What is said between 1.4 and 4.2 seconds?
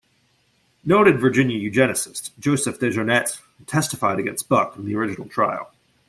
eugenicist Joseph DeJarnette testified